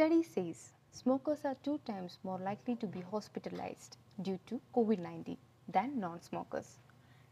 study 0.00 0.22
says 0.22 0.58
smokers 0.98 1.40
are 1.44 1.56
two 1.62 1.78
times 1.84 2.18
more 2.24 2.38
likely 2.38 2.74
to 2.74 2.86
be 2.86 3.00
hospitalized 3.10 3.98
due 4.26 4.38
to 4.46 4.58
COVID 4.74 4.98
19 4.98 5.36
than 5.68 6.00
non 6.00 6.22
smokers. 6.22 6.78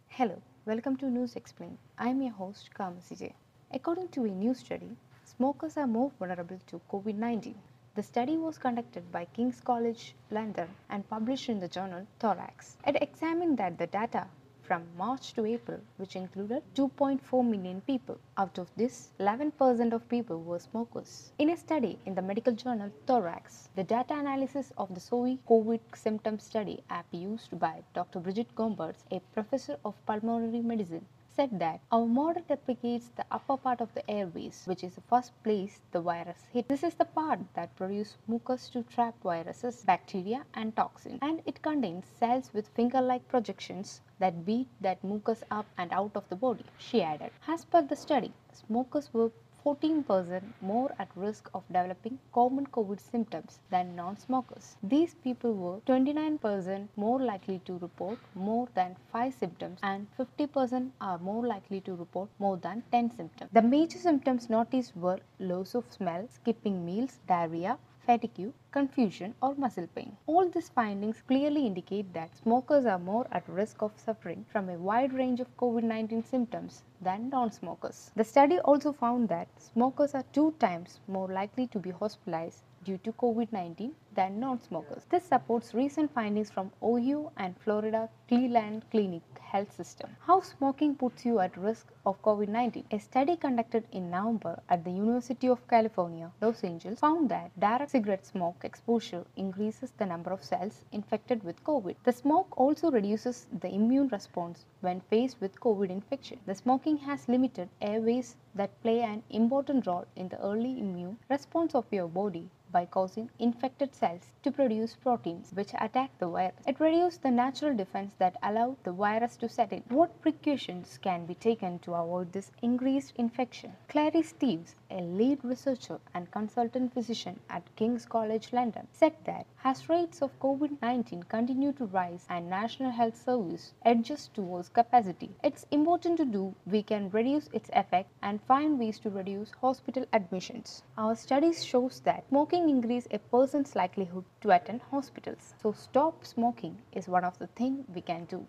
Hello, 0.09 0.37
welcome 0.67 0.95
to 0.99 1.07
News 1.07 1.35
Explain. 1.35 1.79
I 1.97 2.09
am 2.11 2.21
your 2.21 2.33
host 2.33 2.69
Kamasije. 2.79 3.33
According 3.73 4.09
to 4.09 4.25
a 4.27 4.35
new 4.43 4.53
study, 4.53 4.91
smokers 5.25 5.79
are 5.79 5.87
more 5.87 6.11
vulnerable 6.19 6.61
to 6.67 6.79
COVID 6.93 7.15
19. 7.15 7.55
The 7.95 8.03
study 8.03 8.37
was 8.37 8.59
conducted 8.59 9.11
by 9.11 9.25
King's 9.25 9.63
College 9.63 10.15
London 10.31 10.69
and 10.91 11.09
published 11.09 11.49
in 11.49 11.61
the 11.61 11.69
journal 11.69 12.07
Thorax. 12.21 12.77
It 12.87 13.03
examined 13.03 13.57
that 13.57 13.79
the 13.79 13.87
data 13.87 14.27
from 14.69 14.85
March 14.99 15.33
to 15.33 15.47
April, 15.47 15.81
which 15.97 16.15
included 16.15 16.63
2.4 16.75 17.43
million 17.43 17.81
people. 17.81 18.19
Out 18.37 18.59
of 18.59 18.69
this, 18.77 19.09
11% 19.19 19.95
of 19.95 20.07
people 20.11 20.43
were 20.43 20.59
smokers. 20.59 21.33
In 21.39 21.49
a 21.49 21.57
study 21.57 21.99
in 22.05 22.15
the 22.15 22.21
medical 22.21 22.53
journal 22.53 22.91
Thorax, 23.07 23.71
the 23.77 23.83
data 23.85 24.13
analysis 24.13 24.71
of 24.77 24.95
the 24.95 25.01
Zoe 25.01 25.39
COVID 25.49 25.81
symptom 25.95 26.39
study 26.39 26.85
app 26.91 27.07
used 27.13 27.59
by 27.59 27.83
Dr. 27.95 28.21
Brigitte 28.21 28.55
Gomperts, 28.55 29.05
a 29.11 29.21
professor 29.33 29.79
of 29.87 29.95
pulmonary 30.05 30.61
medicine, 30.61 31.07
said 31.39 31.61
that 31.61 31.81
our 31.93 32.05
model 32.05 32.43
replicates 32.51 33.11
the 33.15 33.25
upper 33.31 33.57
part 33.57 33.81
of 33.81 33.95
the 33.95 34.11
airways, 34.11 34.63
which 34.65 34.83
is 34.83 34.97
the 34.97 35.01
first 35.03 35.31
place 35.45 35.79
the 35.93 36.01
virus 36.01 36.49
hit. 36.53 36.67
This 36.69 36.83
is 36.83 36.95
the 36.95 37.05
part 37.05 37.39
that 37.55 37.77
produces 37.77 38.17
mucus 38.27 38.69
to 38.71 38.83
trap 38.83 39.15
viruses, 39.23 39.85
bacteria, 39.87 40.45
and 40.55 40.75
toxins, 40.75 41.21
and 41.23 41.41
it 41.47 41.63
contains 41.63 42.07
cells 42.19 42.51
with 42.53 42.67
finger-like 42.75 43.29
projections 43.29 44.01
that 44.19 44.45
beat 44.45 44.67
that 44.81 45.05
mucus 45.05 45.45
up 45.53 45.67
and 45.79 45.93
out 45.93 46.11
of 46.17 46.29
the 46.29 46.35
body, 46.35 46.65
she 46.77 47.03
added. 47.03 47.31
As 47.47 47.65
per 47.65 47.83
the 47.83 47.95
study, 47.95 48.33
smokers 48.53 49.13
were 49.13 49.31
14% 49.65 50.43
more 50.61 50.95
at 50.99 51.09
risk 51.17 51.51
of 51.53 51.67
developing 51.67 52.19
common 52.33 52.67
COVID 52.67 53.01
symptoms 53.01 53.59
than 53.71 53.97
non 53.97 54.17
smokers. 54.17 54.77
These 54.83 55.15
people 55.17 55.53
were 55.55 55.81
29% 55.81 56.89
more 56.97 57.21
likely 57.21 57.59
to 57.67 57.77
report 57.79 58.19
more 58.35 58.69
than 58.75 58.97
5 59.13 59.35
symptoms 59.35 59.81
and 59.83 60.07
50% 60.19 60.91
are 61.01 61.19
more 61.19 61.45
likely 61.47 61.81
to 61.83 61.95
report 61.95 62.31
more 62.39 62.57
than 62.57 62.83
10 62.93 63.11
symptoms. 63.17 63.51
The 63.53 63.63
major 63.63 63.99
symptoms 63.99 64.49
noticed 64.49 64.97
were 64.97 65.19
loss 65.39 65.75
of 65.75 65.93
smell, 65.93 66.29
skipping 66.29 66.85
meals, 66.87 67.19
diarrhea, 67.27 67.79
fatigue, 68.07 68.53
confusion, 68.71 69.35
or 69.41 69.55
muscle 69.55 69.87
pain. 69.95 70.17
All 70.27 70.49
these 70.49 70.69
findings 70.69 71.23
clearly 71.23 71.67
indicate 71.67 72.13
that 72.13 72.37
smokers 72.37 72.87
are 72.87 72.99
more 72.99 73.27
at 73.33 73.49
risk 73.49 73.83
of 73.83 73.99
suffering 73.99 74.45
from 74.53 74.69
a 74.69 74.79
wide 74.79 75.13
range 75.13 75.41
of 75.41 75.57
COVID 75.57 75.83
19 75.83 76.23
symptoms 76.25 76.83
than 77.01 77.29
non 77.31 77.51
smokers. 77.51 78.11
The 78.17 78.25
study 78.25 78.59
also 78.61 78.93
found 78.93 79.29
that 79.29 79.49
smokers 79.61 80.15
are 80.15 80.25
two 80.33 80.55
times 80.59 81.01
more 81.09 81.29
likely 81.29 81.67
to 81.69 81.79
be 81.79 81.91
hospitalized 81.91 82.63
due 82.85 82.99
to 82.99 83.13
COVID 83.13 83.53
19 83.53 83.95
than 84.15 84.41
non 84.41 84.61
smokers. 84.61 85.05
This 85.11 85.25
supports 85.25 85.75
recent 85.75 86.13
findings 86.13 86.51
from 86.51 86.71
OU 86.83 87.31
and 87.37 87.57
Florida 87.65 88.09
Cleveland 88.29 88.85
Clinic 88.91 89.23
health 89.41 89.73
system. 89.75 90.11
How 90.21 90.41
smoking 90.41 90.95
puts 90.95 91.25
you 91.25 91.39
at 91.41 91.57
risk 91.57 91.87
of 92.05 92.21
COVID 92.23 92.49
19? 92.49 92.85
A 92.91 92.99
study 92.99 93.37
conducted 93.37 93.85
in 93.93 94.11
November 94.11 94.61
at 94.69 94.85
the 94.85 94.91
University 94.91 95.49
of 95.49 95.67
California, 95.69 96.31
Los 96.41 96.65
Angeles, 96.65 97.01
found 97.01 97.29
that 97.31 97.59
direct 97.59 97.91
cigarette 97.91 98.27
smoke 98.27 98.58
exposure 98.65 99.25
increases 99.37 99.93
the 99.93 100.07
number 100.07 100.31
of 100.31 100.45
cells 100.45 100.85
infected 100.93 101.43
with 101.45 101.63
COVID. 101.65 101.97
The 102.05 102.13
smoke 102.13 102.59
also 102.59 102.91
reduces 102.91 103.47
the 103.61 103.73
immune 103.73 104.09
response 104.09 104.65
when 104.81 105.01
faced 105.01 105.41
with 105.41 105.61
COVID 105.61 105.91
infection. 105.91 106.41
The 106.47 106.55
smoking 106.55 106.99
has 106.99 107.29
limited 107.29 107.69
airways 107.81 108.37
that 108.55 108.81
play 108.83 109.03
an 109.03 109.23
important 109.31 109.87
role 109.87 110.07
in 110.17 110.29
the 110.29 110.41
early 110.41 110.79
immune 110.79 111.19
response 111.29 111.75
of 111.75 111.93
your 111.93 112.09
body 112.09 112.51
by 112.71 112.85
causing 112.85 113.31
infected 113.39 113.95
cells 113.95 114.33
to 114.43 114.51
produce 114.51 114.95
proteins 114.95 115.53
which 115.55 115.73
attack 115.81 116.11
the 116.19 116.29
virus. 116.29 116.63
It 116.67 116.79
reduces 116.81 117.19
the 117.19 117.31
natural 117.31 117.75
defense 117.75 118.13
that 118.19 118.37
allow 118.43 118.77
the 118.83 118.93
virus 118.93 119.37
to 119.39 119.49
set 119.49 119.73
in. 119.73 119.83
What 119.89 120.21
precautions 120.21 120.99
can 121.01 121.25
be 121.25 121.35
taken 121.35 121.79
to 121.81 121.95
avoid 121.95 122.33
this 122.33 122.51
increased 122.61 123.15
infection? 123.17 123.73
Clarice 123.89 124.35
Steves, 124.35 124.75
a 124.91 125.01
lead 125.01 125.39
researcher 125.45 125.99
and 126.15 126.31
consultant 126.31 126.93
physician 126.95 127.39
at 127.51 127.63
King's 127.77 128.07
College 128.07 128.53
London, 128.53 128.87
said 128.93 129.15
that 129.25 129.47
as 129.65 129.89
rates 129.89 130.23
of 130.23 130.39
COVID-19 130.41 131.29
continue 131.29 131.73
to 131.73 131.87
rise 131.87 132.27
and 132.29 132.49
National 132.49 132.91
Health 132.91 133.23
Service 133.23 133.75
adjusts 133.85 134.29
towards 134.29 134.69
capacity, 134.69 135.31
it's 135.43 135.67
important 135.71 136.17
to 136.19 136.25
do 136.25 136.55
we 136.67 136.83
can 136.83 137.11
reduce 137.11 137.49
its 137.53 137.71
effect 137.73 138.11
and 138.23 138.43
find 138.43 138.79
ways 138.79 138.99
to 139.01 139.11
reduce 139.11 139.51
hospital 139.61 140.07
admissions. 140.13 140.83
Our 140.97 141.17
studies 141.17 141.65
shows 141.65 142.01
that 142.05 142.29
smoking 142.29 142.69
increase 142.69 143.09
a 143.11 143.19
person's 143.19 143.75
likelihood 143.75 144.25
to 144.43 144.51
attend 144.51 144.83
hospitals. 144.91 145.55
So 145.63 145.73
stop 145.73 146.25
smoking 146.25 146.79
is 146.93 147.09
one 147.09 147.25
of 147.25 147.39
the 147.39 147.49
things 147.49 147.87
we 147.95 148.01
can 148.01 148.25
do 148.25 148.47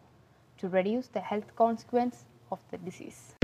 to 0.59 0.67
reduce 0.67 1.07
the 1.07 1.21
health 1.21 1.55
consequence 1.55 2.25
of 2.51 2.59
the 2.71 2.77
disease. 2.77 3.38